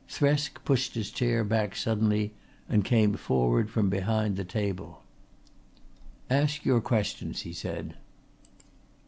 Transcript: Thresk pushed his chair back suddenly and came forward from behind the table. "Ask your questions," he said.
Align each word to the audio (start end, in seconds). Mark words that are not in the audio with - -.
Thresk 0.09 0.63
pushed 0.65 0.95
his 0.95 1.11
chair 1.11 1.43
back 1.43 1.75
suddenly 1.75 2.33
and 2.67 2.83
came 2.83 3.13
forward 3.13 3.69
from 3.69 3.87
behind 3.91 4.35
the 4.35 4.43
table. 4.43 5.03
"Ask 6.27 6.65
your 6.65 6.81
questions," 6.81 7.41
he 7.41 7.53
said. 7.53 7.93